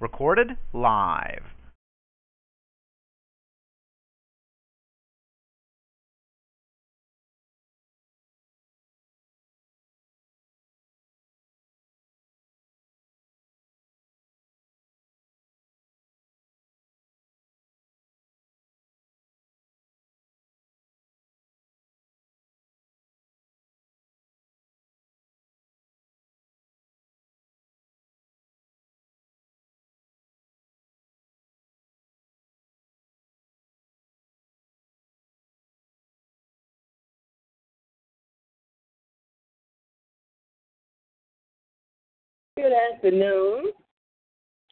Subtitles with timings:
[0.00, 1.42] Recorded live.
[42.68, 43.72] Good afternoon.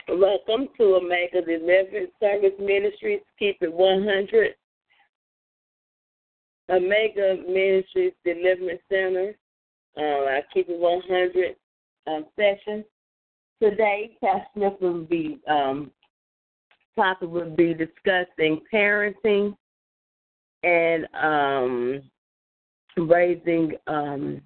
[0.07, 3.21] Welcome to Omega Deliverance Service Ministries.
[3.39, 4.55] Keep it 100.
[6.69, 9.35] Omega Ministries Deliverance Center.
[9.97, 11.57] Uh, I keep it 100
[12.07, 12.85] um, session.
[13.63, 15.91] Today, Pastor Smith will be um,
[16.97, 19.57] topic will be discussing parenting
[20.65, 22.03] and um,
[22.99, 24.43] raising um,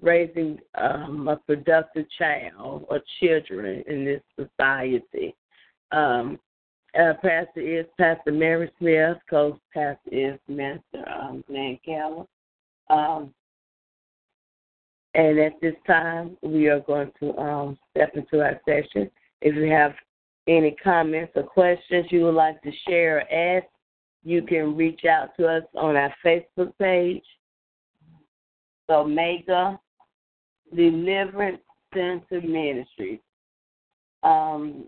[0.00, 5.34] raising um, a productive child or children in this society.
[5.92, 6.38] Um,
[6.98, 9.18] uh, pastor is Pastor Mary Smith.
[9.28, 12.24] Co-pastor is Master um, Glenn Keller.
[12.90, 13.34] Um,
[15.14, 19.10] and at this time, we are going to um, step into our session.
[19.40, 19.92] If you have
[20.46, 23.66] any comments or questions you would like to share or ask,
[24.24, 27.24] you can reach out to us on our Facebook page,
[28.88, 29.78] So Omega
[30.74, 31.60] Deliverance
[31.94, 33.20] Center Ministries.
[34.22, 34.84] Um,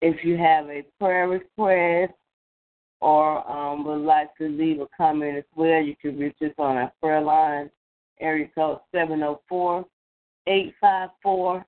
[0.00, 2.12] if you have a prayer request
[3.00, 6.76] or um, would like to leave a comment as well, you can reach us on
[6.76, 7.70] our prayer line,
[8.20, 9.84] area code 704
[10.46, 11.64] 854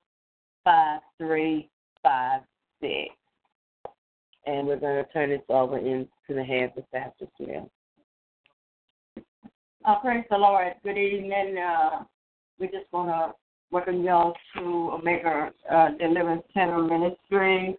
[0.63, 3.15] 5356.
[4.45, 7.63] And we're going to turn this over into the hands of Pastor Smith.
[9.85, 10.73] Uh, praise the Lord.
[10.83, 11.57] Good evening.
[11.57, 12.03] Uh,
[12.59, 13.33] we just want to
[13.73, 17.75] welcome y'all to Omega uh, Deliverance Center Ministry.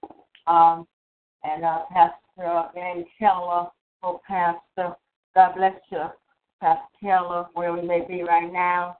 [0.48, 0.88] Um,
[1.44, 3.68] and uh, Pastor Ann Keller,
[4.02, 4.96] oh Pastor,
[5.36, 6.06] God bless you,
[6.60, 8.98] Pastor Keller, where we may be right now.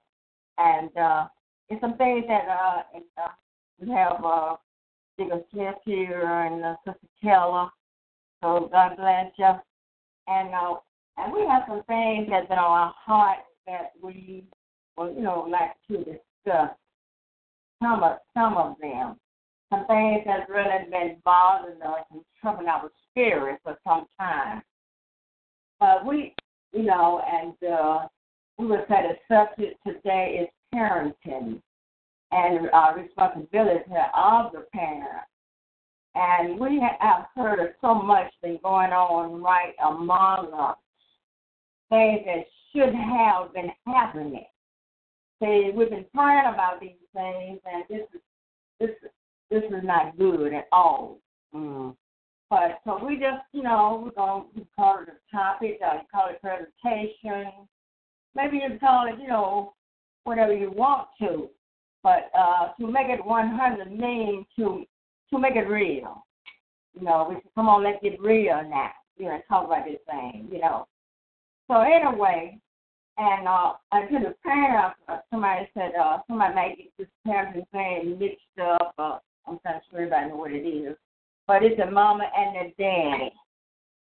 [0.57, 1.27] And uh,
[1.67, 2.83] it's some things that uh,
[3.21, 3.27] uh,
[3.81, 4.55] we have uh,
[5.17, 7.67] Digger Smith here and uh, Sister Keller.
[8.41, 9.51] So God bless you.
[10.27, 10.75] And uh,
[11.17, 14.45] and we have some things that's been on our heart that we,
[14.95, 16.69] well, you know, like to discuss.
[17.85, 19.15] Some of some of them,
[19.69, 24.63] some things that's really been bothering us and troubling our spirit for some time.
[25.79, 26.33] But we,
[26.73, 28.07] you know, and uh,
[28.57, 31.61] we would say the subject today is parenting
[32.31, 33.83] and our responsibility
[34.15, 35.27] of the parent.
[36.15, 40.77] And we have heard of so much been going on right among us,
[41.89, 44.45] things that should have been happening.
[45.41, 48.21] See, we've been praying about these things, and this is
[48.79, 48.89] this
[49.49, 51.19] this is not good at all.
[51.53, 51.95] Mm.
[52.49, 56.41] But so we just, you know, we're gonna call it a topic, or call it
[56.41, 57.51] presentation.
[58.35, 59.73] Maybe you call it, you know,
[60.23, 61.49] whatever you want to.
[62.03, 64.85] But uh, to make it 100 means to
[65.31, 66.23] to make it real.
[66.93, 68.91] You know, we said, come on, let's get real now.
[69.17, 70.47] You know, talk about this thing.
[70.51, 70.87] You know.
[71.67, 72.59] So anyway,
[73.17, 78.17] and uh, until the parent, uh, somebody said, uh, somebody might get this parenting thing
[78.19, 78.93] mixed up.
[78.97, 80.95] Uh, I'm not sure everybody know what it is,
[81.47, 83.31] but it's the mama and the daddy,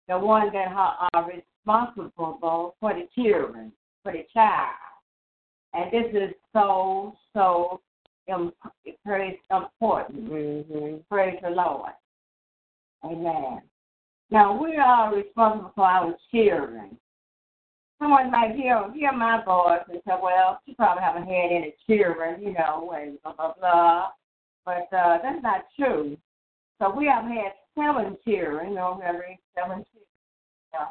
[0.09, 4.75] the ones that are responsible for the children, for the child.
[5.73, 7.81] And this is so, so
[9.07, 10.31] very important.
[10.31, 10.97] Mm-hmm.
[11.11, 11.93] Praise the Lord.
[13.05, 13.63] Amen.
[14.31, 16.99] Now, we are responsible for our children.
[18.01, 22.41] Someone might hear, hear my voice and say, well, she probably haven't had any children,
[22.41, 24.09] you know, and blah, blah, blah.
[24.65, 26.17] But uh, that's not true.
[26.81, 30.07] So we have had seven children, you know, every seven children.
[30.73, 30.89] You know,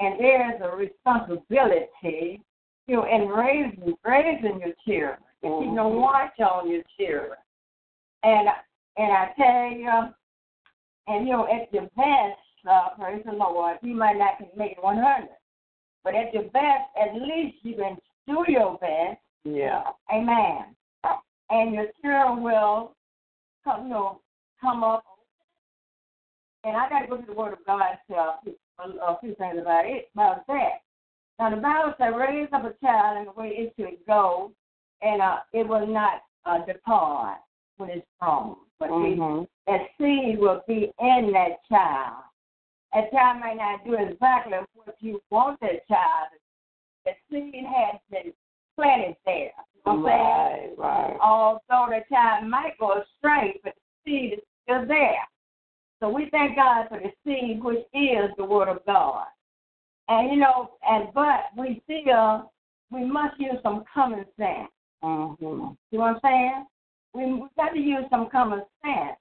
[0.00, 2.42] and there's a responsibility,
[2.86, 5.18] you know, in raising, raising your children.
[5.44, 5.70] Mm-hmm.
[5.70, 7.38] You know, watch on your children.
[8.22, 8.48] And
[8.96, 10.12] and I tell you,
[11.08, 12.38] and you know, at your best,
[12.70, 15.28] uh, praise the Lord, you might not make it 100.
[16.04, 17.96] But at your best, at least you can
[18.26, 19.20] do your best.
[19.44, 19.82] Yeah.
[20.12, 20.74] Amen.
[21.50, 22.94] And your children will
[23.64, 24.20] come, you know,
[24.60, 25.04] come up.
[26.64, 28.32] And I got to go to the Word of God to uh,
[28.78, 28.82] a,
[29.12, 30.80] a few things about it, about that.
[31.38, 34.52] Now the Bible says, raise up a child in the way it should go,
[35.02, 37.38] and uh, it will not uh, depart.
[37.78, 38.56] when it's grown.
[38.78, 39.16] But Mhm.
[39.16, 42.22] the, that seed will be in that child.
[42.92, 46.28] That child may not do exactly what you want that child.
[47.04, 48.32] The seed has been
[48.76, 49.50] planted there.
[49.84, 50.74] You know what I'm saying?
[50.78, 51.18] Right, right.
[51.20, 55.26] Although the child might go astray, but the seed is still there.
[56.00, 59.26] So we thank God for the seed, which is the word of God.
[60.08, 62.52] And you know, and but we still
[62.90, 64.68] we must use some common sense.
[65.02, 65.38] Mhm.
[65.90, 66.66] You know what I'm saying?
[67.14, 69.16] We we got to use some common sense.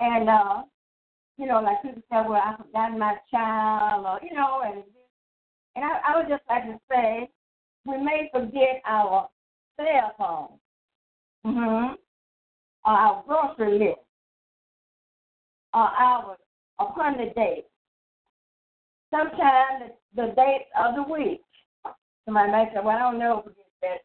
[0.00, 0.62] And uh,
[1.38, 4.82] you know, like people say, well, I forgot my child, or you know, and
[5.74, 7.28] and I, I would just like to say,
[7.84, 9.28] we may forget our
[9.76, 11.94] cell phone, mm-hmm.
[12.86, 14.00] or our grocery list,
[15.74, 16.36] or our
[16.78, 17.66] appointment date.
[19.10, 21.40] Sometimes the, date of the week.
[22.24, 23.98] Somebody may say, well, I don't know if we get that.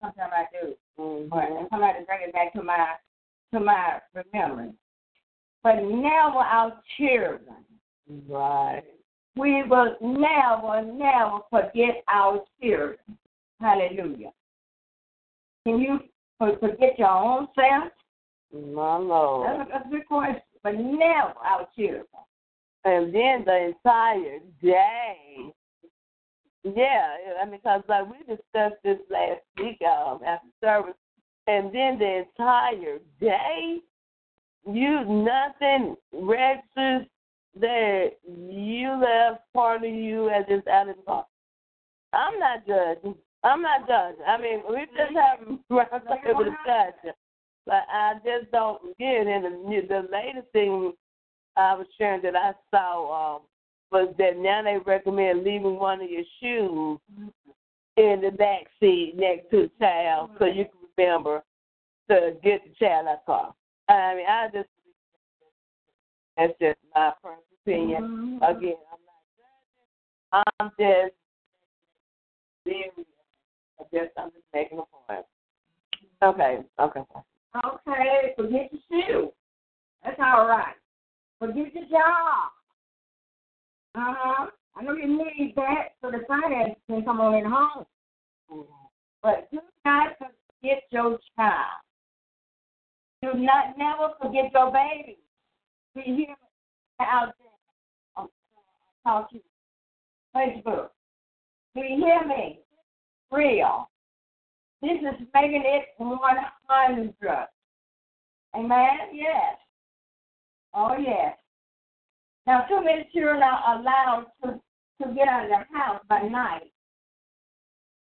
[0.00, 0.74] Sometimes I do.
[0.98, 1.28] Mhm.
[1.28, 2.94] But somebody bring it back to my
[3.52, 4.76] to my remembrance.
[5.68, 7.62] But never our children.
[8.26, 8.84] Right.
[9.36, 12.96] We will never, never forget our children.
[13.60, 14.30] Hallelujah.
[15.66, 15.98] Can you
[16.38, 17.92] forget your own self?
[18.50, 19.60] My Lord.
[19.60, 20.40] That's a, that's a good question.
[20.62, 22.06] But never our children.
[22.86, 25.52] and then the entire day.
[26.64, 27.08] Yeah,
[27.42, 30.94] I mean, because like we discussed this last week um, after service,
[31.46, 33.82] and then the entire day,
[34.66, 37.06] you nothing registers
[37.60, 41.28] that you left part of you as just out of the box.
[42.12, 43.14] I'm not judging.
[43.44, 44.24] I'm not judging.
[44.26, 47.14] I mean, we just having roundtable discussion,
[47.66, 49.28] but I just don't get it.
[49.28, 50.92] And the, the latest thing
[51.56, 53.42] I was sharing that I saw um,
[53.90, 56.98] was that now they recommend leaving one of your shoes
[57.96, 61.42] in the back seat next to the child so you can remember
[62.10, 63.54] to get the child out of the car.
[63.88, 64.68] I mean, I just
[66.36, 68.02] that's just my personal opinion.
[68.02, 68.56] Mhm.
[68.56, 70.50] Again, I'm not judging.
[70.60, 71.14] I'm just
[72.64, 73.06] being
[73.80, 75.26] I just I'm just making a point.
[76.22, 77.00] Okay, okay.
[77.64, 79.32] Okay, forget your shoe.
[80.04, 80.74] That's all right.
[81.38, 82.50] Forget your job.
[83.94, 84.46] Uh huh.
[84.76, 87.84] I know you need that so the finance can come on in home.
[89.22, 91.82] But do not forget your child.
[93.22, 95.18] Do not never forget your baby.
[95.94, 96.36] Do you hear me
[97.00, 97.48] out there?
[99.04, 99.38] talk to
[100.36, 100.88] Facebook.
[101.74, 102.60] Do you hear me?
[103.30, 103.88] Real.
[104.82, 107.46] This is making it 100.
[108.56, 108.98] Amen?
[109.12, 109.56] Yes.
[110.74, 111.36] Oh, yes.
[112.46, 114.60] Now, too many children are allowed to,
[115.02, 116.72] to get out of their house by night.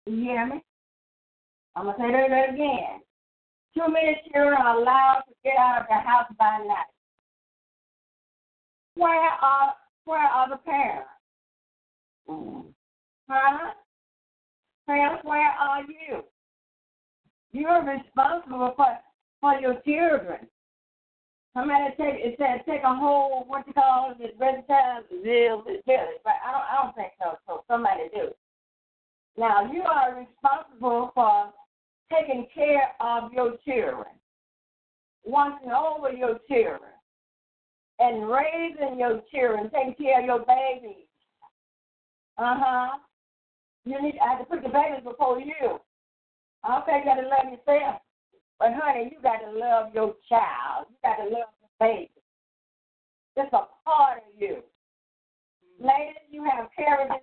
[0.06, 0.64] You hear me?
[1.76, 3.02] I'm going to say that again.
[3.76, 6.86] Too many children are allowed to get out of their house by night.
[8.96, 9.74] Where are
[10.06, 11.10] where are the parents?
[12.30, 12.66] Mm.
[13.30, 13.72] Huh?
[14.88, 16.24] Parents, where are you?
[17.52, 18.98] You're responsible for
[19.42, 20.48] for your children.
[21.54, 24.66] Somebody take it said take a whole what you call it village,
[25.24, 27.38] village, but I don't I don't think so.
[27.48, 28.30] So somebody do.
[29.38, 31.54] Now you are responsible for
[32.12, 34.14] taking care of your children,
[35.26, 36.92] watching over your children,
[38.00, 41.08] and raising your children, taking care of your babies.
[42.38, 42.98] Uh huh.
[43.86, 45.80] You need I have to put the babies before you.
[46.64, 48.02] I you got to love yourself,
[48.60, 50.88] but honey, you got to love your child.
[50.90, 52.12] You got to love the baby.
[53.38, 54.58] It's a part of you.
[55.80, 57.22] Ladies, you have carried this,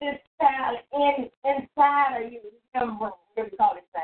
[0.00, 2.40] this child in inside of you
[2.98, 4.02] what we call this thing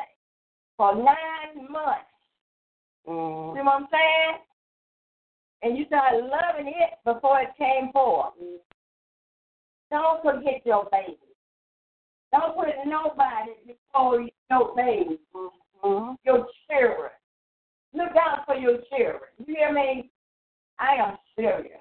[0.82, 2.10] for nine months.
[3.06, 3.54] Mm.
[3.54, 4.38] See what I'm saying?
[5.62, 8.34] And you start loving it before it came forth.
[9.92, 11.18] Don't forget your baby.
[12.32, 15.20] Don't put nobody before your baby,
[15.84, 16.16] Mm.
[16.24, 17.12] your children.
[17.94, 19.30] Look out for your children.
[19.38, 20.10] You hear me?
[20.80, 21.78] I am serious.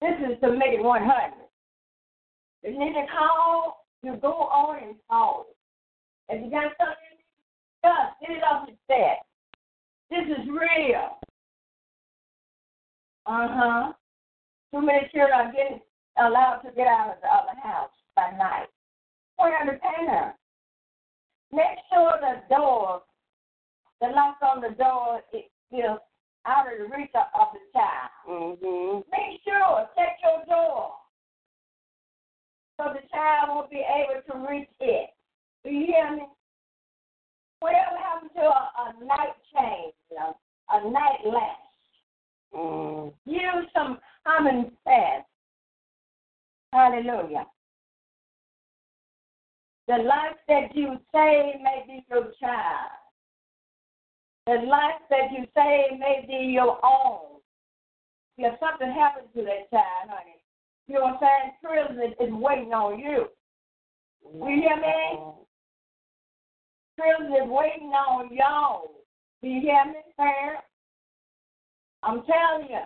[0.00, 1.46] This is to make it 100.
[2.62, 5.46] If you need to call, you go on and call.
[6.30, 7.15] If you got something
[7.86, 9.22] you get it off your chest.
[10.10, 11.18] This is real.
[13.26, 13.92] Uh huh.
[14.72, 15.80] Too many children are getting
[16.18, 18.66] allowed to get out of the other house by night.
[19.38, 20.34] Point out the painter.
[21.52, 23.02] Make sure the door,
[24.00, 25.84] the lock on the door is is
[26.46, 28.10] out of the reach of of the child.
[28.28, 28.98] Mm-hmm.
[29.10, 30.92] Make sure, check your door.
[32.76, 35.10] So the child won't be able to reach it.
[35.64, 36.22] Do you hear me?
[37.60, 38.70] Whatever happened to a,
[40.68, 41.66] a night latch.
[42.54, 43.12] Mm.
[43.26, 45.24] Use some common sense.
[46.72, 47.46] Hallelujah.
[49.88, 52.90] The life that you say may be your child.
[54.46, 57.40] The life that you say may be your own.
[58.38, 60.42] If something happens to that child, honey,
[60.88, 61.88] you know what I'm saying?
[61.88, 63.26] Prison is waiting on you.
[64.22, 65.18] You hear me?
[66.98, 68.90] Prison is waiting on y'all.
[69.42, 70.64] Do you hear me, parents?
[72.06, 72.78] I'm telling you,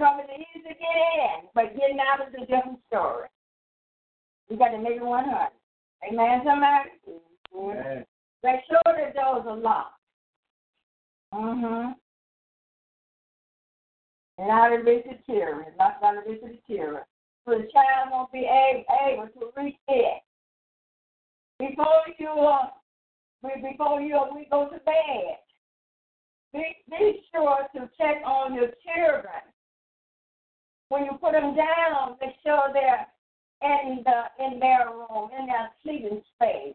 [0.00, 3.26] is easy to get in, but getting out is a different story.
[4.50, 5.48] You got to make it 100.
[6.08, 6.90] Amen, somebody?
[7.56, 8.00] Mm-hmm.
[8.44, 9.98] Make sure that doors are locked.
[11.34, 11.92] Mm-hmm.
[14.38, 17.02] And out of reach of children, not out of reach of the children.
[17.44, 20.22] So the child won't be able, able to reach it.
[21.58, 22.68] Before you uh,
[23.42, 25.38] before you uh, we go to bed,
[26.52, 29.42] be, be sure to check on your children.
[30.88, 33.06] When you put them down, make sure they're
[33.62, 36.74] in the in their room, in their sleeping space.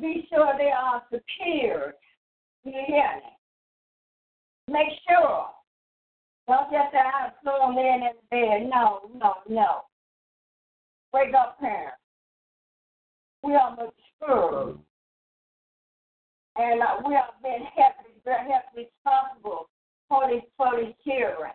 [0.00, 1.94] Be sure they are secured.
[2.64, 4.72] Do you hear me?
[4.72, 5.46] Make sure.
[6.48, 8.70] Don't just say I throw them in in bed.
[8.70, 9.82] No, no, no.
[11.12, 11.96] Wake up, parents.
[13.42, 14.76] We are mature.
[16.60, 19.70] And uh, we are being heavily, very heavily responsible
[20.10, 21.52] for these, for these children.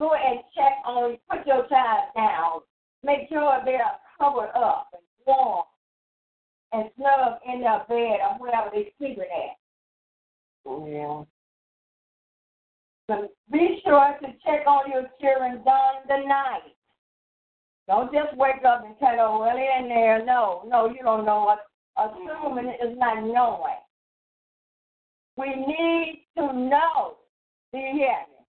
[0.00, 2.60] Go and check on, put your child down.
[3.04, 5.64] Make sure they are covered up and warm
[6.72, 9.56] and snug in their bed or wherever they're sleeping at.
[10.64, 11.24] Yeah.
[13.10, 16.72] So be sure to check on your children during the night.
[17.86, 20.24] Don't just wake up and tell them, well, in there.
[20.24, 21.66] No, no, you don't know what.
[22.02, 23.80] Assuming is not knowing.
[25.36, 27.16] We need to know.
[27.72, 28.44] Do you hear me?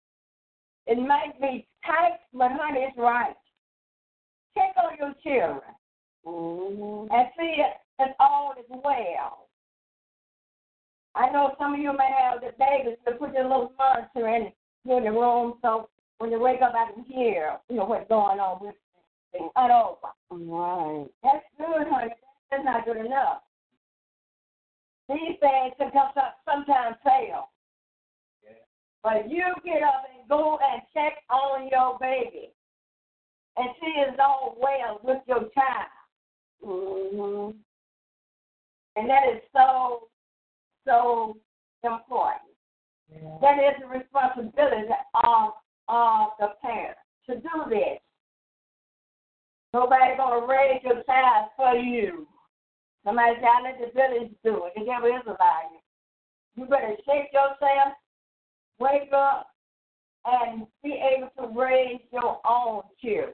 [0.88, 3.36] It might be tight, but honey, it's right.
[4.56, 5.62] Check on your children
[6.26, 7.14] Mm-hmm.
[7.14, 9.50] and see if if all is well.
[11.16, 14.52] I know some of you may have the babies to put your little monitor in,
[14.90, 18.40] in the room so when you wake up I can hear, you know, what's going
[18.40, 18.76] on with.
[19.56, 20.14] Right over.
[20.32, 21.08] Right.
[21.24, 22.12] That's good, honey.
[22.54, 23.42] That's not good enough.
[25.10, 26.10] These things can come
[26.46, 27.50] sometimes fail.
[29.02, 32.50] But you get up and go and check on your baby
[33.58, 35.90] and see it's all well with your child.
[36.66, 37.58] Mm-hmm.
[38.96, 40.08] And that is so,
[40.86, 41.38] so
[41.84, 42.54] important.
[43.42, 44.88] That is the responsibility
[45.24, 45.54] of,
[45.88, 48.00] of the parent to do this.
[49.74, 52.28] Nobody gonna raise your child for you.
[53.06, 54.74] Somebody say, I let the village do it.
[54.76, 55.82] The devil is a liar.
[56.56, 57.94] You better shake yourself,
[58.80, 59.48] wake up,
[60.26, 63.34] and be able to raise your own children.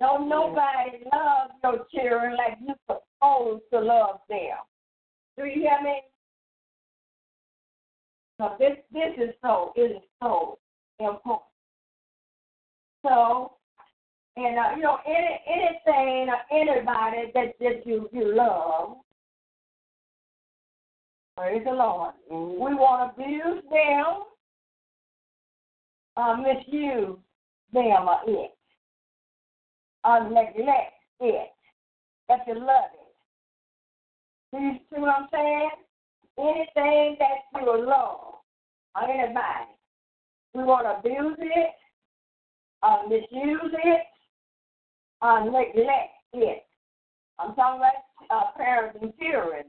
[0.00, 4.58] Don't nobody love your children like you're supposed to love them.
[5.36, 6.00] Do you hear me?
[8.38, 10.58] So this this is so it is so
[10.98, 11.42] important.
[13.04, 13.52] So
[14.36, 18.96] and uh, you know any anything or anybody that that you you love,
[21.36, 22.14] praise the Lord.
[22.32, 22.64] Mm-hmm.
[22.64, 24.24] We want to abuse them,
[26.16, 27.16] uh, misuse
[27.72, 28.50] them or it,
[30.04, 31.50] or neglect it.
[32.28, 34.56] If you love it.
[34.56, 35.70] Do you see what I'm saying?
[36.38, 38.34] Anything that you love
[38.96, 39.70] or anybody,
[40.54, 41.70] we want to abuse it,
[42.82, 44.02] or misuse it,
[45.24, 46.66] or neglect it.
[47.38, 49.64] I'm talking about uh, parents and children.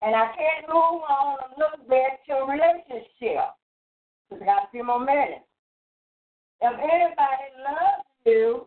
[0.00, 3.50] And I can't move on a little bit to relationship.
[4.30, 5.44] Because I got a few more minutes.
[6.60, 8.66] If anybody loves you,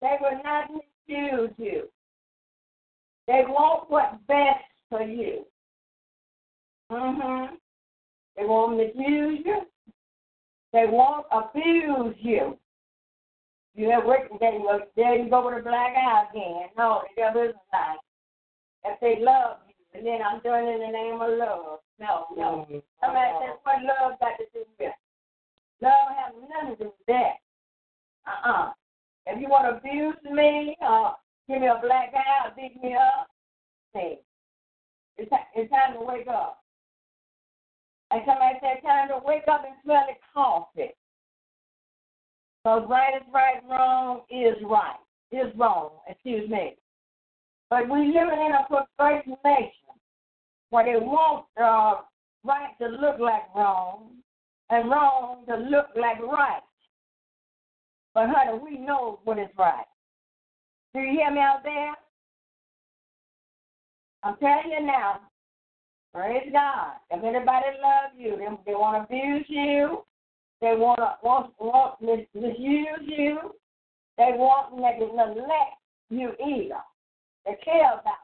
[0.00, 1.88] they will not misuse you.
[3.26, 5.44] They want what's best for you.
[6.90, 7.54] Mm-hmm.
[8.36, 9.60] They won't misuse you.
[10.72, 12.58] They won't abuse you.
[13.74, 16.68] You have written there you, there you go with a black eye again.
[16.76, 17.98] No, the devil isn't lying.
[18.84, 21.78] If they love you, and then I'm doing it in the name of love.
[21.98, 22.66] No, no.
[22.68, 22.78] Mm-hmm.
[23.00, 24.92] Somebody says, what love got to do with it?
[25.80, 27.36] Love has nothing to do with that.
[28.26, 28.72] Uh-uh.
[29.26, 31.12] If you want to abuse me, uh,
[31.48, 33.28] give me a black eye, or beat me up,
[33.94, 34.18] hey,
[35.16, 36.58] it's, it's time to wake up.
[38.10, 40.92] And somebody said, time to wake up and smell the coffee.
[42.64, 44.98] So right is right, wrong is right.
[45.32, 46.76] Is wrong, excuse me.
[47.70, 49.72] But we live in a progressive nation
[50.70, 52.02] where they want uh,
[52.44, 54.10] right to look like wrong
[54.70, 56.60] and wrong to look like right.
[58.14, 59.86] But honey, we know what is right.
[60.94, 61.94] Do you hear me out there?
[64.22, 65.20] I'm telling you now.
[66.14, 66.92] Praise God.
[67.10, 70.04] If anybody loves you, they, they want to abuse you.
[70.62, 73.50] They want to want, want mis- misuse you.
[74.16, 75.76] They want to neglect
[76.08, 76.80] you either.
[77.44, 78.22] They care about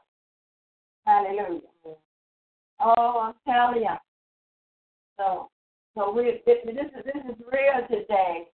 [1.05, 1.35] you.
[1.35, 1.97] Hallelujah.
[2.79, 3.95] Oh, I'm telling you.
[5.17, 5.49] So,
[5.97, 8.45] so we this, this is this is real today,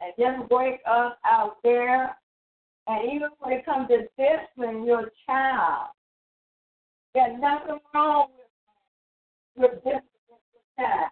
[0.00, 2.16] and just wake up out there.
[2.88, 5.90] And even when it comes to disciplining your child,
[7.14, 8.26] there's nothing wrong
[9.56, 11.10] with with disciplining your child.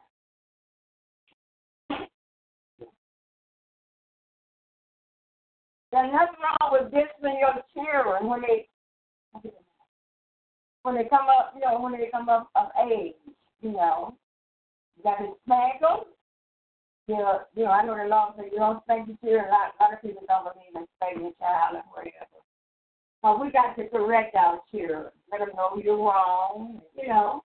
[5.93, 8.67] There's nothing wrong with disciplining your children when they
[10.83, 13.15] when they come up, you know, when they come up of age,
[13.61, 14.17] you know.
[14.97, 16.01] You got to spank them.
[17.09, 19.47] You know, you know, I know the law says you don't spank your children.
[19.47, 22.41] A lot, a lot of people don't believe in spanking your child and whatever.
[23.23, 25.13] But we got to correct our children.
[25.31, 27.45] Let them know you're wrong, you know,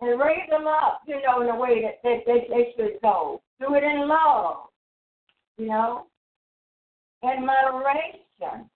[0.00, 3.40] and raise them up, you know, in a way that they, they, they should go.
[3.60, 4.68] Do it in love,
[5.56, 6.06] you know,
[7.22, 8.70] in moderation.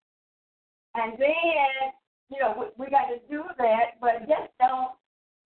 [0.95, 1.91] And then,
[2.29, 4.91] you know, we, we got to do that, but just don't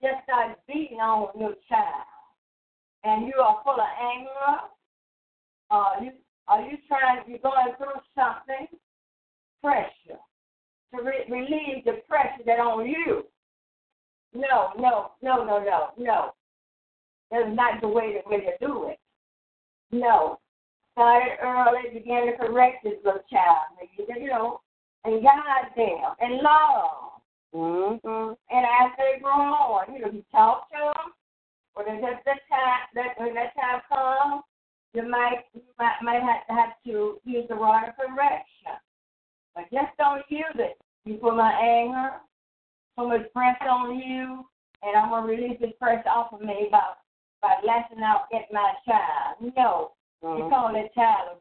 [0.02, 2.06] just start beating on your child.
[3.04, 4.58] And you are full of anger.
[5.70, 6.12] Uh, you
[6.48, 7.24] are you trying?
[7.28, 8.68] You're going through something,
[9.62, 10.20] pressure
[10.94, 13.24] to re- relieve the pressure that on you.
[14.34, 16.32] No, no, no, no, no, no.
[17.32, 19.00] That's not the way the way to do it.
[19.92, 20.40] No.
[20.98, 23.78] Started early, began to correct this little child,
[24.18, 24.62] you know,
[25.06, 27.22] and them and love.
[27.54, 28.34] Mm-hmm.
[28.50, 31.14] And as they grow on, you know, you talk to them.
[31.76, 34.42] Or there's just that time that when that time comes,
[34.96, 38.82] you might you might might have to have to use the rod of correction.
[39.54, 40.80] But just don't use it.
[41.06, 42.14] You put my anger,
[42.98, 44.46] so much pressure on you,
[44.82, 46.82] and I'm gonna release this pressure off of me by
[47.44, 49.54] by lashing out at my child.
[49.56, 49.92] No,
[50.24, 50.44] Mm-hmm.
[50.44, 51.38] you call that child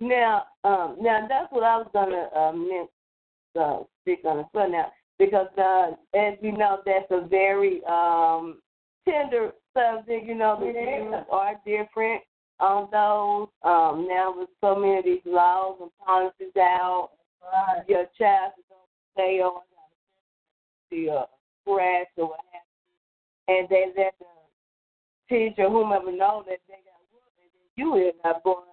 [0.00, 2.88] Now, um, now that's what I was gonna um,
[3.58, 8.60] uh, speak on the foot now, because uh, as you know, that's a very um,
[9.08, 10.26] tender subject.
[10.26, 12.22] You know, the views are different
[12.60, 13.48] on those.
[13.62, 17.10] Um, now with so many of these laws and policies out,
[17.42, 17.82] Right.
[17.88, 19.64] your child is on sale,
[20.90, 21.26] the uh,
[21.62, 24.26] scratch or what have you, and they let the
[25.28, 28.64] teacher, whomever know that they got whooped, and then you end up going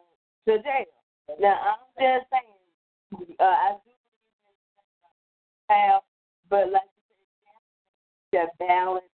[0.47, 1.37] to jail.
[1.39, 3.91] Now I'm just saying, uh, I do
[5.69, 6.01] have,
[6.49, 7.25] but like you
[8.31, 9.05] said, that balance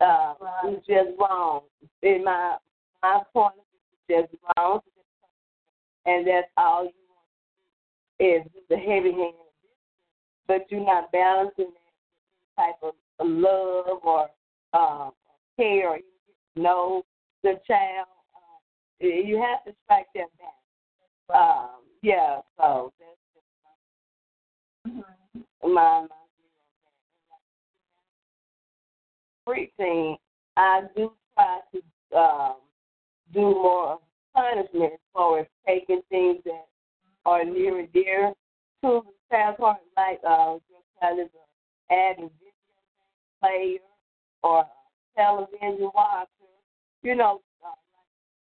[0.00, 0.74] uh, Right.
[0.74, 1.62] is just wrong.
[2.02, 2.56] In my
[3.02, 3.64] my point of
[4.08, 4.80] view, it's just wrong,
[6.06, 7.26] and that's all you want
[8.18, 9.34] to do is do the heavy hand,
[10.46, 11.72] but you're not balancing
[12.56, 14.28] that type of love or
[14.72, 15.12] um,
[15.56, 17.02] care or you know
[17.42, 18.06] the child.
[19.02, 20.54] You have to strike that balance.
[21.34, 23.46] Um, yeah, so that's just
[24.86, 25.44] Mhm.
[25.74, 26.08] my my
[29.44, 30.16] preaching.
[30.56, 31.82] I do try to
[32.16, 32.56] um,
[33.32, 34.00] do more
[34.34, 36.68] punishment as far as taking things that
[37.24, 38.34] are near and dear
[38.82, 41.28] to the child's heart, like uh, your child is
[41.90, 42.52] an avid video
[43.40, 43.78] player
[44.42, 44.66] or
[45.16, 46.28] television watcher,
[47.02, 47.40] you know,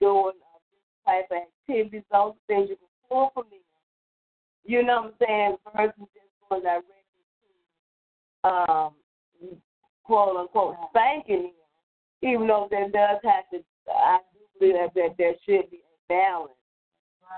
[0.01, 3.61] doing uh, this type of activities, those things you can pull from them.
[4.65, 5.57] You know what I'm saying?
[5.77, 6.95] Versus just going directly
[8.45, 8.95] to um,
[10.05, 11.53] quote unquote spanking
[12.23, 15.79] him, even though there does have to, I do believe that, that there should be
[15.79, 16.53] a balance.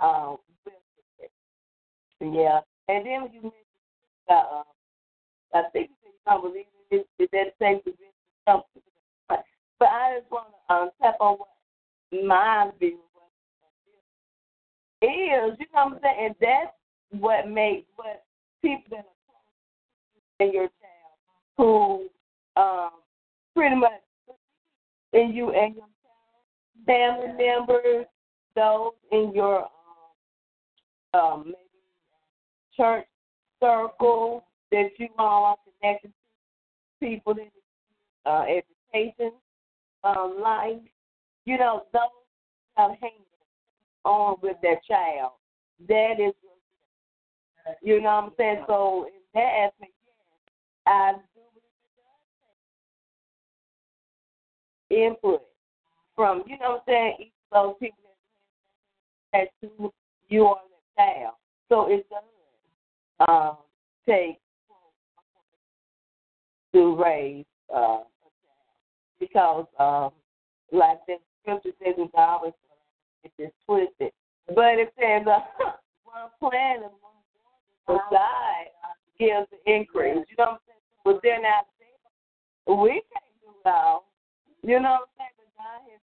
[0.02, 0.38] Um.
[2.20, 3.62] Yeah, and then when you mentioned,
[4.28, 4.62] uh,
[5.54, 7.80] I think you said you don't believe in it, that same.
[9.28, 9.44] But,
[9.78, 11.48] but I just want to um, tap on what
[12.12, 12.98] my view.
[15.00, 16.72] Is you know what I'm saying, and that's
[17.10, 18.24] what makes what
[18.62, 19.04] people
[20.40, 20.78] to your child
[21.56, 22.08] who
[22.60, 22.90] um,
[23.54, 23.92] pretty much
[25.12, 25.84] in you and your
[26.86, 28.06] family members,
[28.54, 29.68] those in your
[31.14, 31.56] um, um, maybe
[32.76, 33.06] church
[33.60, 37.50] circle that you all are connected to, people in
[38.26, 39.32] uh, education
[40.04, 40.76] um, life,
[41.48, 42.02] you know, those
[42.76, 43.24] have hanging
[44.04, 45.32] on with their child.
[45.88, 46.34] That is,
[47.82, 48.64] you know what I'm saying?
[48.66, 49.92] So in that aspect,
[50.86, 51.14] I
[54.90, 55.40] do input
[56.14, 58.10] from, you know what I'm saying, each of those people
[59.32, 59.92] that to
[60.28, 61.34] you are the child.
[61.70, 63.56] So it does um,
[64.06, 64.38] take
[66.74, 68.04] to raise uh, a
[69.32, 70.10] child because, um,
[70.78, 72.52] like the scripture says, in God was
[73.24, 74.12] it just twisted.
[74.48, 75.40] But it says uh,
[76.04, 78.66] one plan and one God
[79.18, 80.24] gives the increase.
[80.28, 80.78] You know what I'm saying?
[81.04, 81.42] But then
[81.78, 84.04] think we can't do it all.
[84.62, 85.30] You know what I'm saying?
[85.38, 86.00] But God has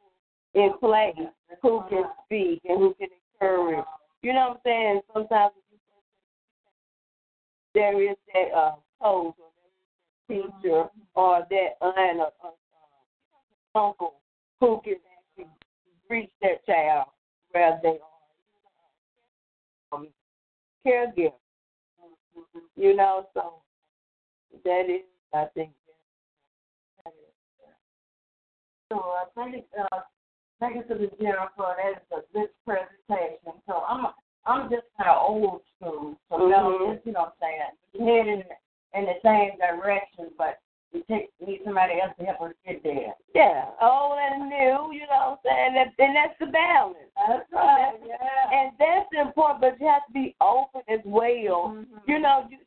[0.00, 3.84] put in place who can speak and who can encourage.
[4.22, 5.00] You know what I'm saying?
[5.12, 5.52] Sometimes
[7.74, 12.52] there is that uh, coach or that teacher or that aunt or, or
[13.74, 14.19] uh, uncle
[14.60, 15.50] who can actually
[16.08, 17.06] reach that child
[17.52, 18.06] where they are.
[19.92, 20.08] Um,
[20.86, 21.32] caregiver.
[22.76, 23.54] You know, so
[24.64, 25.02] that is,
[25.34, 25.70] I think.
[28.90, 30.00] So uh, thank you, uh,
[30.58, 31.76] thank you to the Jennifer.
[31.76, 33.52] That is a good presentation.
[33.66, 34.06] So I'm
[34.46, 36.16] I'm just kind of old school.
[36.28, 36.50] So Mhm.
[36.50, 37.72] no, you know what I'm saying.
[37.94, 38.44] We head in
[38.94, 40.58] in the same direction, but
[40.92, 43.14] we take need somebody else to help us get there.
[43.34, 45.92] Yeah, old and new, you know what I'm saying?
[45.98, 46.96] And that's the balance.
[47.28, 47.94] That's right.
[48.06, 48.16] Yeah.
[48.52, 51.68] And that's important, but you have to be open as well.
[51.76, 51.86] Mhm.
[52.06, 52.58] You know, you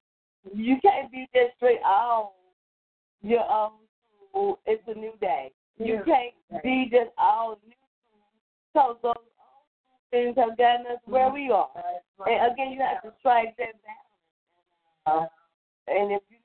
[0.53, 2.31] you can't be just straight, oh,
[3.21, 3.73] you're old
[4.29, 5.51] school, it's a new day.
[5.77, 6.29] You Yeah.
[6.51, 7.73] can't be just all new
[8.73, 9.17] because those old
[10.11, 11.69] things have gotten us where we are.
[12.17, 12.39] Right.
[12.39, 13.73] And again, you have to strike that
[15.05, 15.31] balance.
[15.87, 16.39] And if you're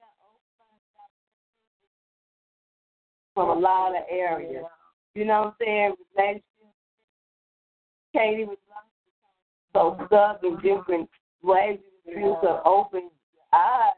[3.38, 4.64] from a lot of areas,
[5.14, 5.94] you know what I'm saying?
[6.16, 6.44] Relationships
[8.12, 8.56] can't even
[9.72, 11.08] so stuck in different
[11.40, 11.78] ways.
[12.04, 13.92] You refuse to open your eyes,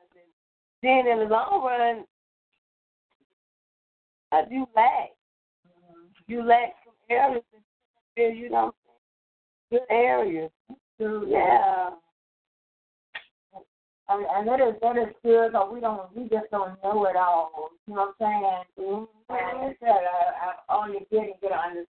[0.83, 2.05] and then in the long run,
[4.33, 5.09] uh, you lack.
[6.26, 7.42] You lack some areas
[8.16, 8.74] you know,
[9.70, 10.50] good areas.
[10.98, 11.90] Yeah.
[14.11, 17.14] And, and that is that is good, but we don't we just don't know it
[17.14, 17.70] all.
[17.87, 18.42] You know what I'm
[18.77, 19.07] saying?
[19.31, 21.87] And I said, uh, all you get and get.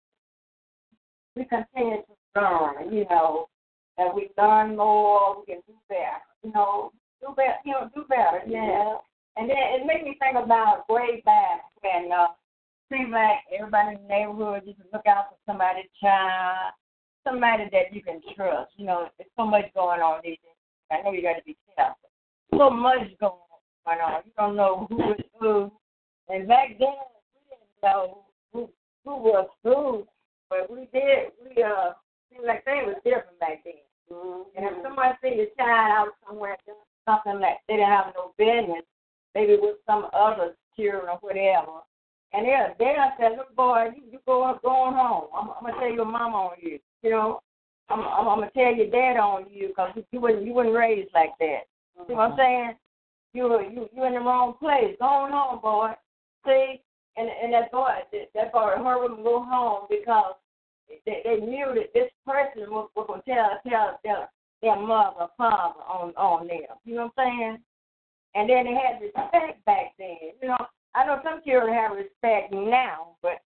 [1.35, 3.49] We continue to learn, you know,
[3.97, 5.39] and we learn more.
[5.41, 8.43] We can do better, you know, do better, you know, do better.
[8.47, 8.97] Yeah.
[9.37, 12.27] And then it made me think about way back when uh,
[12.93, 16.75] seemed like everybody in the neighborhood you can look out for somebody's child,
[17.25, 18.73] somebody that you can trust.
[18.77, 20.61] You know, there's so much going on these days.
[20.91, 22.10] I know you got to be careful.
[22.57, 23.33] So much going
[23.87, 24.23] on.
[24.25, 25.73] You don't know who is who.
[26.29, 26.95] And back then,
[27.35, 28.69] we didn't know who
[29.05, 30.07] who was who,
[30.49, 31.33] but we did.
[31.43, 31.93] We uh
[32.31, 33.75] seemed like things was different back then.
[34.57, 38.33] And if somebody see your child out somewhere doing something that they didn't have no
[38.37, 38.83] business,
[39.35, 41.83] maybe with some other children or whatever,
[42.33, 45.29] and they'll they'll say, "Look, boy, you, you go up, going home.
[45.35, 46.79] I'm, I'm gonna tell your mama on you.
[47.03, 47.41] You know,
[47.89, 51.11] I'm, I'm, I'm gonna tell your dad on you because you wasn't you wasn't raised
[51.15, 51.70] like that.
[52.09, 52.75] See what I'm saying?
[53.33, 54.97] You you you in the wrong place.
[55.01, 55.93] Going home, boy.
[56.47, 56.83] See,
[57.17, 57.91] and and that boy
[58.35, 60.35] that, boy hurry him go home because
[61.07, 64.29] they, they knew that this person was, was gonna tell tell their
[64.63, 66.77] their mother father on on them.
[66.85, 67.59] You know what I'm saying?
[68.35, 70.35] And then they had respect back then.
[70.41, 73.43] You know, I know some children have respect now, but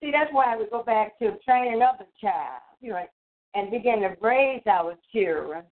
[0.00, 2.62] see that's why we go back to training up a child.
[2.80, 3.06] You know,
[3.54, 5.64] and begin to raise our children.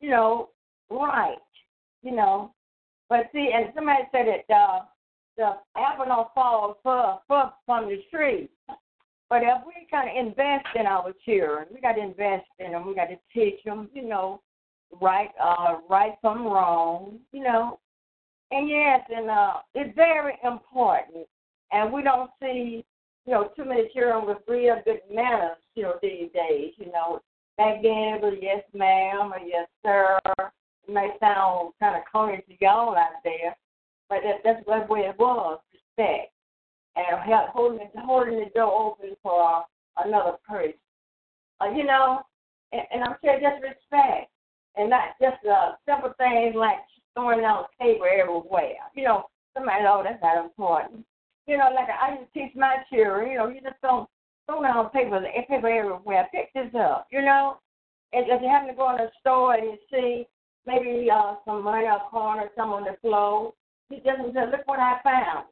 [0.00, 0.50] You know,
[0.90, 1.36] right.
[2.04, 2.52] You know,
[3.08, 4.80] but see, and somebody said that uh,
[5.36, 8.48] the apple don't fall far from the tree.
[9.30, 12.86] But if we kind of invest in our children, we got to invest in them.
[12.86, 14.42] We got to teach them, you know,
[15.00, 17.80] right, uh, right from wrong, you know.
[18.50, 21.26] And yes, and uh, it's very important.
[21.72, 22.84] And we don't see,
[23.26, 26.72] you know, too many children with real good manners, you know, these days.
[26.76, 27.20] You know,
[27.56, 30.20] back then it was yes, ma'am, or yes, sir.
[30.86, 33.56] It may sound kind of corny to y'all out there,
[34.08, 36.32] but that, that's the way it was, respect.
[36.96, 37.06] And
[37.52, 39.64] holding, holding the door open for
[40.04, 40.74] another person.
[41.60, 42.20] Uh, you know,
[42.72, 44.30] and, and I'm saying just respect.
[44.76, 46.78] And not just uh, simple things like
[47.14, 48.74] throwing out paper everywhere.
[48.94, 49.24] You know,
[49.56, 51.04] somebody, oh, that's not important.
[51.46, 54.08] You know, like I used to teach my children, you know, you just don't
[54.46, 56.28] throw down paper, paper everywhere.
[56.32, 57.58] Pick this up, you know.
[58.12, 60.26] And if you happen to go in a store and you see
[60.66, 63.52] maybe uh, some money or a or on the floor.
[63.90, 65.46] He just said, look what I found.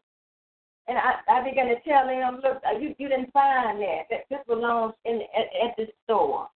[0.88, 4.11] And I, I began to tell him, look, uh, you, you didn't find that.
[4.11, 6.48] That this belongs in at, at the store.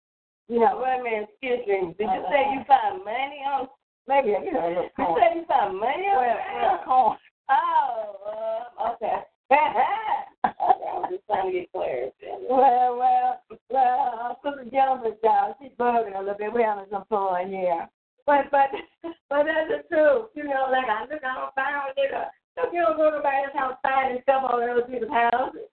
[0.48, 1.94] You know, wait a minute, excuse me.
[1.98, 3.68] Did you say you found money on?
[4.08, 6.22] Maybe you know, you said you found money on
[6.62, 7.18] well, coin.
[7.50, 9.22] Oh, uh, okay.
[9.52, 12.10] I'm just trying to get clear.
[12.50, 15.54] Well, well, well, uh, Sister Jennifer's down.
[15.62, 16.54] She's bugging a little bit.
[16.54, 17.88] We're having some fun here.
[18.26, 18.70] But but
[19.30, 20.30] but that's the truth.
[20.34, 22.30] You know, like I look out found nigga.
[22.58, 25.70] Look, you don't go to nobody's house finding stuff all over people's houses.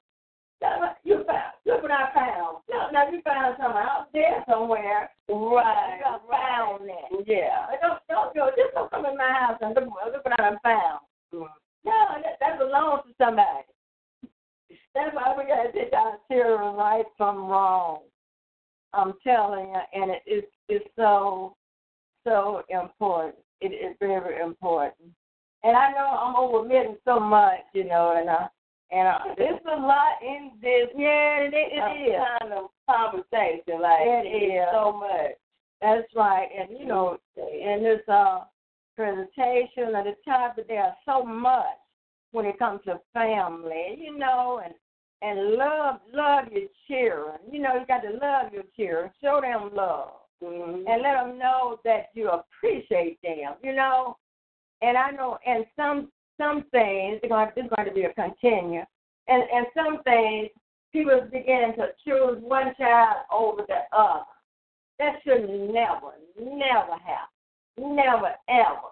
[1.02, 2.58] You found look what I found.
[2.70, 5.10] No, now you found something out there somewhere.
[5.28, 5.98] Right.
[5.98, 7.26] You found it.
[7.26, 7.66] Yeah.
[7.70, 10.50] But don't don't go just don't come in my house and look, look what I
[10.50, 11.00] done found.
[11.34, 11.58] Mm-hmm.
[11.84, 13.66] No, that, that belongs to somebody.
[14.94, 18.02] That's why we gotta take our children right from wrong.
[18.92, 21.56] I'm telling you, and it is it's so
[22.24, 23.36] so important.
[23.60, 25.10] It is very important.
[25.64, 28.48] And I know I'm overmitting so much, you know, and uh
[28.90, 32.38] and uh, It's a lot in this yeah, it, it, uh, it is.
[32.40, 33.80] kind of conversation.
[33.80, 35.32] Like It it's so much.
[35.80, 36.48] That's right.
[36.58, 38.40] And you know, in this uh
[38.96, 41.78] presentation of the topic there's so much
[42.32, 44.74] when it comes to family, you know, and
[45.22, 47.38] and love love your children.
[47.50, 49.10] You know, you got to love your children.
[49.22, 50.21] Show them love.
[50.42, 50.88] Mm-hmm.
[50.88, 54.16] and let them know that you appreciate them, you know.
[54.80, 58.82] And I know, and some some things they're going, it's going to be a continue,
[59.28, 60.48] and and some things
[60.92, 64.24] people begin to choose one child over the other.
[64.98, 68.90] That should never, never happen, never ever,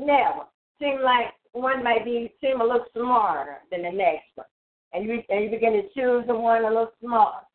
[0.00, 0.40] never.
[0.80, 4.46] Seem like one might be seem a little smarter than the next one,
[4.92, 7.46] and you and you begin to choose the one a little smarter.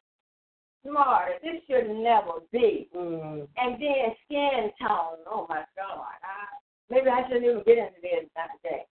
[0.85, 1.33] Smarter.
[1.43, 2.89] This should never be.
[2.95, 3.41] Mm-hmm.
[3.57, 5.19] And then skin tone.
[5.27, 6.15] Oh my God.
[6.23, 6.47] I,
[6.89, 8.29] maybe I shouldn't even get into this
[8.63, 8.85] today.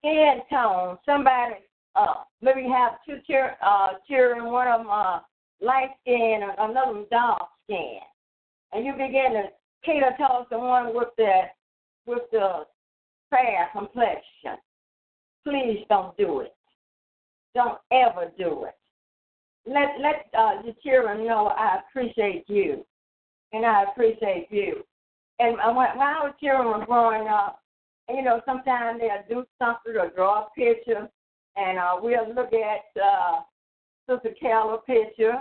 [0.00, 0.98] Skin tone.
[1.06, 1.54] Somebody,
[1.94, 5.20] uh, maybe have two children, uh, children, one of them uh,
[5.60, 7.98] light skin, and another one dark skin,
[8.72, 9.44] and you begin to
[9.84, 11.42] cater towards the one with the
[12.06, 12.64] with the
[13.28, 14.58] fair complexion.
[15.44, 16.54] Please don't do it.
[17.54, 18.74] Don't ever do it.
[19.66, 22.84] Let let uh, the children know I appreciate you,
[23.52, 24.82] and I appreciate you.
[25.38, 27.60] And uh, when, when our children were growing up,
[28.08, 31.08] you know, sometimes they'll do something or draw a picture,
[31.56, 33.40] and uh, we'll look at uh,
[34.08, 35.34] Sister Carol's picture,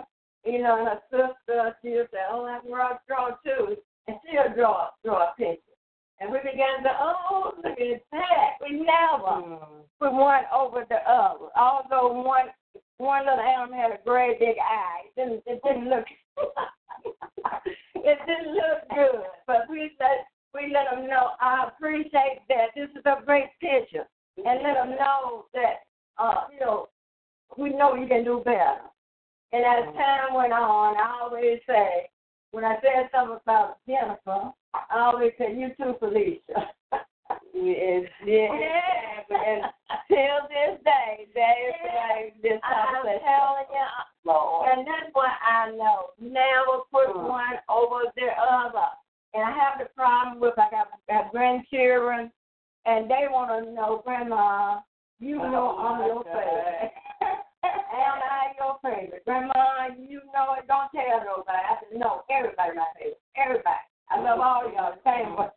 [0.46, 3.78] you know, and her sister, she'll say, "Oh, I can draw, draw too,"
[4.08, 5.64] and she'll draw draw a picture.
[6.22, 8.50] And we began to, oh, look at that.
[8.62, 9.82] We never Mm-hmm.
[10.02, 11.48] put one over the other.
[11.56, 12.48] Although one
[13.00, 16.06] one little animal had a great big eye, it didn't it didn't look
[17.96, 19.26] it didn't look good.
[19.48, 22.68] But we let we let them know I appreciate that.
[22.76, 24.06] This is a great picture,
[24.38, 25.84] and let them know that
[26.18, 26.90] uh you know
[27.58, 28.82] we know you can do better.
[29.52, 32.10] And as time went on, I always say
[32.52, 36.70] when I said something about Jennifer, I always say you too, Felicia.
[37.54, 38.52] Yes, yes.
[38.54, 39.38] Yeah.
[39.38, 39.64] And
[40.08, 43.22] till this day, that is like this I'm conversation.
[43.26, 44.70] telling you, Lord.
[44.72, 46.10] and that's what I know.
[46.22, 47.28] Never put Mm.
[47.30, 48.88] one over the other.
[49.34, 52.32] And I have the problem with I got, got grandchildren,
[52.86, 54.80] and they want to know, Grandma,
[55.20, 56.34] you know Oh, I'm my your God.
[56.34, 56.94] favorite.
[57.62, 59.26] Am I your favorite?
[59.26, 60.66] Grandma, you know it.
[60.68, 61.58] Don't tell nobody.
[61.60, 63.20] I said, no, everybody my favorite.
[63.36, 63.86] Everybody.
[64.10, 65.50] I love all y'all the same way.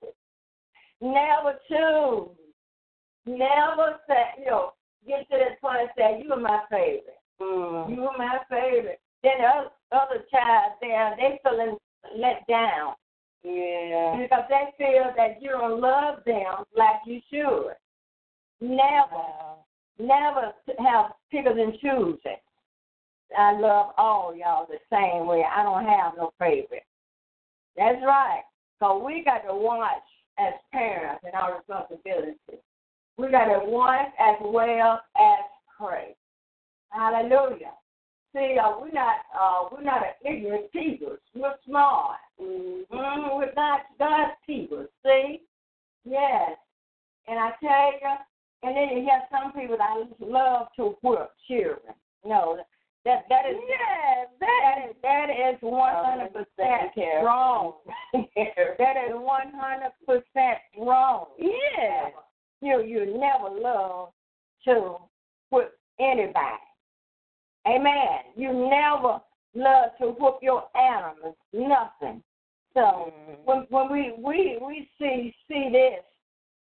[1.01, 2.37] Never choose.
[3.27, 4.73] Never say, you know,
[5.07, 7.19] get to that point and say, you are my favorite.
[7.41, 7.91] Mm.
[7.97, 9.01] You are my favorite.
[9.23, 11.77] Then the other, other child there, they feeling
[12.17, 12.95] let down
[13.45, 14.17] Yeah.
[14.21, 17.75] because they feel that you don't love them like you should.
[18.61, 19.25] Never,
[19.99, 22.37] never have pickers and choosing.
[23.37, 25.43] I love all y'all the same way.
[25.45, 26.85] I don't have no favorite.
[27.77, 28.43] That's right.
[28.79, 30.03] So we got to watch
[30.39, 32.37] as parents and our responsibility.
[33.19, 35.39] We got to watch as well as
[35.79, 36.17] pray.
[36.91, 37.73] Hallelujah.
[38.35, 41.17] See, uh, we're not uh, we're not ignorant people.
[41.35, 42.17] We're smart.
[42.41, 42.95] Mm-hmm.
[42.95, 44.87] Mm, we're not God's people.
[45.05, 45.43] See?
[46.05, 46.57] Yes.
[47.29, 48.17] And I tell you,
[48.63, 51.95] and then you have some people that love to whip children.
[52.25, 52.59] No,
[53.05, 56.93] that that is Yes, that is that is one hundred percent
[57.25, 57.75] wrong.
[58.15, 61.27] that is one hundred percent wrong.
[61.39, 62.09] Yeah.
[62.61, 64.11] You you never love
[64.67, 64.97] to
[65.51, 66.63] whip anybody.
[67.67, 68.19] Amen.
[68.37, 69.21] You never
[69.55, 71.37] love to whoop your animals.
[71.53, 72.23] Nothing.
[72.75, 73.45] So Mm.
[73.45, 76.05] when when we we we see see this,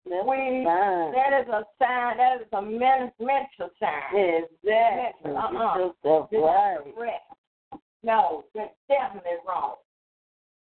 [0.06, 2.16] we that is a sign.
[2.18, 4.14] That is a men, mental sign.
[4.14, 5.32] Exactly.
[5.32, 5.78] Uh-uh.
[5.78, 6.94] You took that This is right.
[6.94, 7.82] correct.
[8.02, 9.74] No, that's definitely wrong.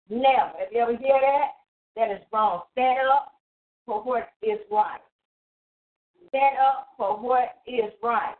[0.08, 0.52] Never.
[0.58, 1.50] If you ever hear that,
[1.96, 2.62] that is wrong.
[2.72, 3.34] Stand up
[3.86, 5.00] for what is right.
[6.28, 8.34] Stand up for what is right.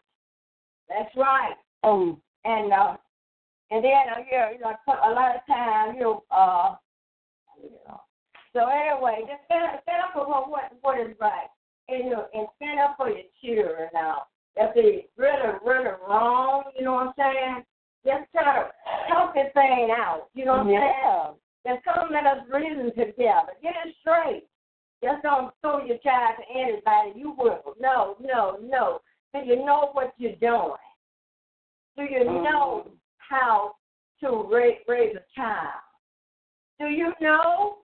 [0.89, 1.55] That's right.
[1.85, 2.21] Um.
[2.45, 2.97] And uh,
[3.71, 4.21] and then uh,
[4.53, 4.73] you know,
[5.05, 6.75] a lot of times you know, uh,
[7.63, 8.01] You know.
[8.55, 11.49] So anyway, just stand, stand up for what, what is right,
[11.89, 14.27] and you know, and stand up for your children now.
[14.57, 17.65] If they really really wrong, you know what I'm saying?
[18.05, 18.71] Just try to
[19.09, 20.29] talk this thing out.
[20.35, 21.37] You know what I'm saying?
[21.67, 23.55] Just come let us reason together.
[23.63, 24.45] Get it straight.
[25.03, 27.19] Just don't throw your child to anybody.
[27.19, 27.75] You will.
[27.79, 29.01] No, no, no.
[29.33, 30.73] Do you know what you're doing?
[31.97, 32.45] Do you mm.
[32.45, 33.77] know how
[34.21, 35.81] to raise, raise a child?
[36.79, 37.77] Do you know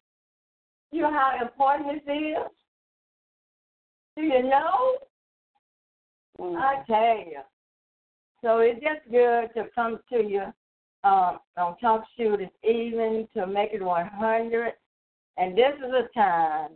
[0.92, 2.36] you know how important this is?
[4.16, 4.96] Do you know?
[6.38, 7.40] I tell you.
[8.42, 10.42] So it's just good to come to you
[11.04, 14.72] um, on Talk Show this evening to make it 100.
[15.38, 16.70] And this is a time,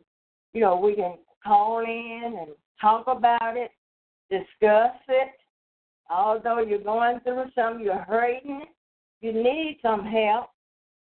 [0.53, 3.71] you know, we can call in and talk about it,
[4.31, 5.33] discuss it.
[6.11, 8.65] Although you're going through something, you're hurting,
[9.21, 10.51] you need some help,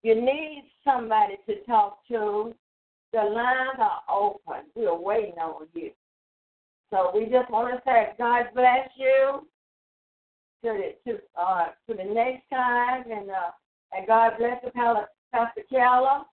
[0.03, 2.55] you need somebody to talk to.
[3.17, 4.69] The lines are open.
[4.75, 5.91] We're waiting on you.
[6.91, 9.47] So we just want to say, God bless you
[10.63, 13.53] to the to uh to the next time, and uh
[13.97, 16.25] and God bless the Pastor Pastor Keller.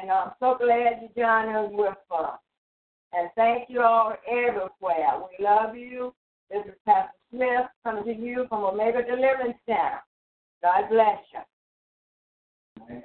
[0.00, 2.38] And I'm so glad you joined us with us.
[3.12, 4.68] And thank you all everywhere.
[5.18, 6.14] We love you.
[6.52, 10.04] This is Pastor Smith coming to you from Omega Deliverance Center.
[10.62, 12.86] God bless you.
[12.88, 13.02] Man.